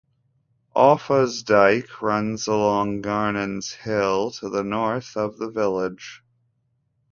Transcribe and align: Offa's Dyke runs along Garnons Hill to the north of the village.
Offa's 0.73 1.43
Dyke 1.43 2.01
runs 2.01 2.47
along 2.47 3.03
Garnons 3.03 3.71
Hill 3.73 4.31
to 4.31 4.49
the 4.49 4.63
north 4.63 5.15
of 5.15 5.37
the 5.37 5.51
village. 5.51 6.23